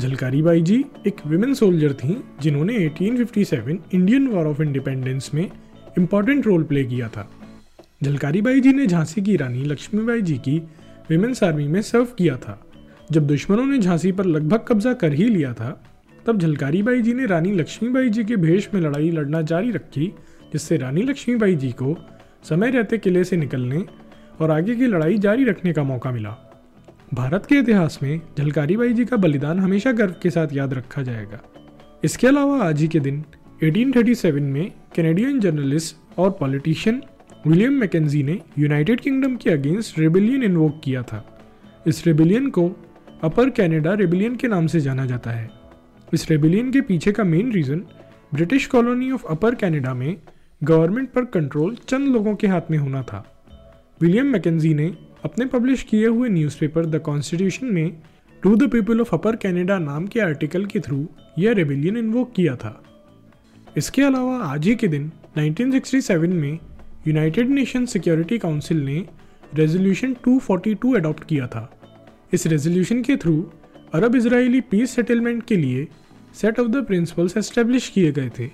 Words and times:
झलकारी 0.00 0.42
बाई 0.42 0.60
जी 0.62 0.84
एक 1.06 1.16
women 1.26 1.54
soldier 1.54 1.92
थीं, 1.92 2.16
जिन्होंने 2.42 2.76
1857 2.76 3.78
इंडियन 3.94 4.26
वॉर 4.26 4.46
ऑफ़ 4.46 4.62
इंडिपेंडेंस 4.62 5.30
में 5.34 5.50
इंपॉर्टेंट 5.98 6.46
रोल 6.46 6.62
प्ले 6.62 6.84
किया 6.84 7.08
था। 7.08 7.30
झलकारी 8.04 8.42
बाई 8.42 8.60
जी 8.60 8.72
ने 8.72 8.86
झांसी 8.86 9.22
की 9.22 9.36
रानी 9.36 9.64
लक्ष्मीबाई 9.64 10.22
जी 10.22 10.34
की 10.34 10.62
विमेंस 11.10 11.42
आर्मी 11.42 11.68
में 11.68 11.82
सर्व 11.82 12.04
किया 12.04 12.36
था। 12.36 12.66
जब 13.12 13.26
दुश्मनों 13.26 13.66
ने 13.66 13.78
झांसी 13.78 14.12
पर 14.12 14.24
लगभग 14.24 14.58
कब्जा 14.68 14.92
कर 14.92 15.12
ही 15.12 15.24
लिया 15.24 15.52
था, 15.52 15.84
तब 16.26 16.38
झलकारी 16.38 16.82
बाई 16.82 17.02
जी 17.02 17.14
ने 17.14 17.26
रानी 17.26 17.52
लक्ष्मीबाई 17.52 18.10
जी 18.10 18.24
के 18.24 18.36
भेष 18.36 18.68
में 18.74 18.80
लड़ाई 18.80 19.10
लड़ना 19.10 19.42
जारी 19.42 19.70
रखी, 19.70 20.06
जिससे 20.52 20.76
रानी 20.76 21.02
लक्ष्मीबाई 21.02 21.54
जी 21.54 21.72
को 21.72 21.98
समय 22.42 22.70
रहते 22.70 22.98
किले 22.98 23.24
से 23.24 23.36
निकलने 23.36 23.84
और 24.40 24.50
आगे 24.50 24.74
की 24.74 24.86
लड़ाई 24.86 25.18
जारी 25.18 25.44
रखने 25.44 25.72
का 25.72 25.82
मौका 25.82 26.10
मिला। 26.10 26.47
भारत 27.14 27.46
के 27.46 27.54
इतिहास 27.54 27.98
में 28.02 28.20
झलकारी 28.38 28.76
बाई 28.76 28.92
जी 28.92 29.04
का 29.04 29.16
बलिदान 29.16 29.58
हमेशा 29.58 29.92
गर्व 29.92 30.14
के 30.22 30.30
साथ 30.30 30.48
याद 30.52 30.74
रखा 30.74 31.02
जाएगा। 31.02 31.40
इसके 32.04 32.26
अलावा 32.26 32.62
आज 32.62 32.80
ही 32.80 32.88
के 32.88 33.00
दिन 33.00 33.24
1837 33.62 34.40
में 34.40 34.72
कैनेडियन 34.94 35.40
जर्नलिस्ट 35.40 36.18
और 36.18 36.30
पॉलिटिशियन 36.30 37.02
विलियम 37.46 37.72
मैकेजी 37.72 38.22
ने 38.22 38.40
यूनाइटेड 38.58 39.00
किंगडम 39.00 39.36
के 39.36 39.50
अगेंस्ट 39.50 39.98
रेबिलियन 39.98 40.42
इन्वोक 40.42 40.80
किया 40.84 41.02
था। 41.02 41.40
इस 41.86 42.06
रेबिलियन 42.06 42.50
को 42.50 42.70
अपर 43.22 43.50
कैनेडा 43.50 43.94
रेबिलियन 43.94 44.36
के 44.36 44.48
नाम 44.48 44.66
से 44.66 44.80
जाना 44.80 45.06
जाता 45.06 45.30
है। 45.30 45.50
इस 46.14 46.30
रेबिलियन 46.30 46.72
के 46.72 46.80
पीछे 46.80 47.12
का 47.12 47.24
main 47.24 47.52
reason 47.52 47.82
British 48.34 48.66
colony 48.66 49.10
of 49.10 49.26
Upper 49.26 49.54
Canada 49.54 49.94
में 49.94 50.16
गवर्नमेंट 50.64 51.10
पर 51.10 51.24
कंट्रोल 51.24 51.76
चंद 51.88 52.08
लोगों 52.08 52.34
के 52.34 52.46
हाथ 52.46 52.60
में 52.70 52.78
होना 52.78 53.02
था। 53.02 53.44
विलियम 54.00 54.26
मैकेजी 54.26 54.74
ने 54.74 55.07
अपने 55.24 55.46
पब्लिश 55.46 55.82
किए 55.82 56.06
हुए 56.06 56.28
न्यूज़पेपर 56.28 56.86
द 56.86 56.98
कॉन्स्टिट्यूशन 56.98 57.66
में 57.66 57.96
to 58.42 58.56
the 58.56 58.70
people 58.70 59.00
of 59.00 59.14
Upper 59.14 59.36
Canada 59.36 59.78
नाम 59.78 60.06
के 60.06 60.20
आर्टिकल 60.20 60.66
के 60.66 60.80
थ्रू 60.80 61.06
यह 61.38 61.52
रेबिलियन 61.52 61.96
इन्वोक 61.96 62.32
किया 62.32 62.56
था। 62.56 62.84
इसके 63.76 64.02
अलावा 64.02 64.36
आज 64.36 64.66
ही 64.66 64.74
के 64.74 64.88
दिन 64.88 65.10
1967 65.38 66.32
में 66.32 66.58
यूनाइटेड 67.06 67.50
नेशन 67.50 67.86
सिक्योरिटी 67.86 68.38
काउंसिल 68.38 68.84
ने 68.84 69.04
रेजोल्यूशन 69.54 70.16
242 70.28 70.94
अडॉप्ट 70.96 71.24
किया 71.24 71.46
था। 71.46 71.80
इस 72.32 72.46
रेजोल्यूशन 72.46 73.02
के 73.02 73.16
through 73.16 73.52
Arab 73.94 74.16
Israeli 74.16 74.60
peace 74.60 74.90
settlement 74.90 75.44
के 75.46 75.56
लिए 75.56 75.86
set 76.34 76.60
of 76.60 76.68
the 76.68 76.84
principles 76.84 77.36
establish 77.36 77.88
किए 77.88 78.12
गए 78.12 78.30
थे। 78.38 78.44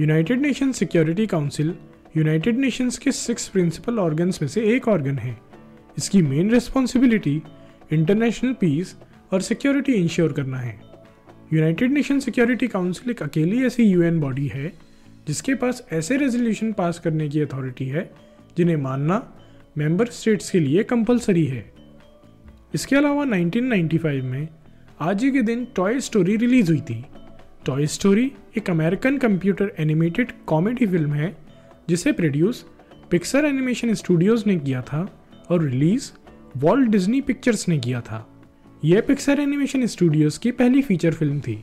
United 0.00 0.40
nation 0.40 0.72
security 0.72 1.26
council 1.26 1.74
united 2.16 2.58
nations 2.58 2.98
के 2.98 3.12
सिक्स 3.12 3.48
प्रिंसिपल 3.48 3.98
ऑर्गन्स 3.98 4.42
में 4.42 4.48
से 4.48 4.64
एक 4.76 4.88
ऑर्गन 4.88 5.18
है। 5.18 5.51
इसकी 5.98 6.22
मेन 6.22 6.50
रिस्पॉन्सिबिलिटी 6.50 7.42
इंटरनेशनल 7.92 8.52
पीस 8.52 8.96
और 9.32 9.40
सिक्योरिटी 9.40 9.92
इंश्योर 9.92 10.32
करना 10.32 10.58
है। 10.58 10.80
यूनाइटेड 11.52 11.92
नेशन 11.92 12.20
सिक्योरिटी 12.20 12.68
काउंसिल 12.68 13.10
एक 13.10 13.22
अकेली 13.22 13.66
ऐसी 13.66 13.82
यूएन 13.82 14.20
बॉडी 14.20 14.46
है, 14.46 14.72
जिसके 15.26 15.54
पास 15.54 15.86
ऐसे 15.92 16.16
रेजोल्यूशन 16.16 16.72
पास 16.72 16.98
करने 16.98 17.28
की 17.28 17.40
अथॉरिटी 17.40 17.86
है, 17.86 18.10
जिन्हें 18.56 18.76
मानना 18.76 19.32
मेंबर 19.78 20.06
स्टेट्स 20.06 20.50
के 20.50 20.60
लिए 20.60 20.82
कंपलसरी 20.82 21.44
है। 21.44 21.72
इसके 22.74 22.96
अलावा 22.96 23.24
1995 23.24 24.22
में 24.22 24.48
आज 25.00 25.24
ही 25.24 25.30
के 25.30 25.42
दिन 25.42 25.66
टॉय 25.76 26.00
स्टोरी 26.00 26.36
रिलीज़ 26.36 26.70
हुई 26.70 26.80
थी। 26.80 27.04
टॉय 27.66 27.86
स्टोरी 27.86 28.32
एक 28.56 28.70
American 28.70 29.18
computer 29.18 29.72
animated 29.78 30.32
comedy 30.46 30.86
film 30.86 31.12
है, 31.12 31.36
जिसे 31.88 32.12
प्रोड्यूस 32.12 32.66
पिक्सर 33.10 33.44
एनिमेशन 33.44 33.94
स्टूडियोज 33.94 34.44
ने 34.46 34.56
किया 34.56 34.82
था। 34.82 35.21
और 35.50 35.62
रिलीज़ 35.62 36.10
वॉल्ट 36.56 36.88
डिज्नी 36.90 37.20
पिक्चर्स 37.20 37.68
ने 37.68 37.78
किया 37.78 38.00
था। 38.00 38.26
यह 38.82 39.00
पिक्सर 39.00 39.40
एनिमेशन 39.40 39.86
स्टूडियोज 39.86 40.38
की 40.38 40.50
पहली 40.50 40.82
फीचर 40.82 41.14
फ़िल्म 41.14 41.40
थी। 41.40 41.62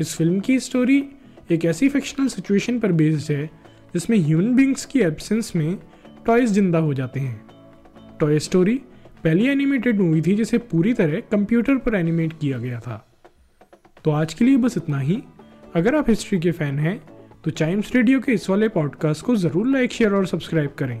इस 0.00 0.14
फ़िल्म 0.16 0.40
की 0.40 0.58
स्टोरी 0.60 1.02
एक 1.50 1.64
ऐसी 1.64 1.88
फिक्शनल 1.88 2.28
सिचुएशन 2.28 2.78
पर 2.78 2.92
बेस्ड 2.92 3.32
है, 3.32 3.46
जिसमें 3.94 4.18
ह्यूमन 4.18 4.54
बींग्स 4.54 4.84
की 4.86 5.00
एब्सेंस 5.00 5.52
में 5.56 5.78
टॉयज 6.26 6.50
ज़िंदा 6.50 6.78
हो 6.78 6.94
जाते 6.94 7.20
हैं। 7.20 8.16
टॉय 8.20 8.38
स्टोरी 8.38 8.74
पहली 9.24 9.46
एनिमेटेड 9.48 10.00
मूवी 10.00 10.22
थी, 10.22 10.34
जिसे 10.34 10.58
पूरी 10.58 10.92
तरह 10.92 11.20
कंप्यूटर 11.30 11.76
पर 11.76 11.94
एनिमेट 11.94 12.32
किया 12.40 12.58
गया 12.58 12.80
था। 12.80 13.06
तो 14.04 14.10
आज 14.10 14.34
के 14.34 14.44
लिए 14.44 14.56
बस 14.56 14.76
इतना 14.76 14.98
ही। 14.98 15.22
अगर 15.74 15.94
आप 15.94 16.08
हिस्ट्री 16.10 16.38
के 16.40 16.50
फ़ैन 16.52 16.78
हैं 16.78 17.00
तो 17.44 17.50
चाइम्स 17.50 17.94
रेडियो 17.94 18.20
के 18.20 18.32
इस 18.32 18.48
वाले 18.50 18.68
पॉडकास्ट 18.68 19.24
को 19.24 19.36
ज़रूर 19.36 19.66
लाइक 19.68 19.92
शेयर 19.92 20.14
और 20.14 20.26
सब्सक्राइब 20.26 20.74
करें। 20.78 21.00